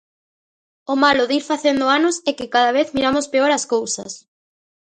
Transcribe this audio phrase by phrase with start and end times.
[0.91, 4.11] O malo de ir facendo anos é que cada vez miramos peor as cousas.